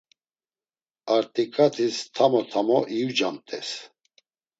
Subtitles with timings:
[1.15, 3.69] Artikatis tamo tamo iucamt̆es.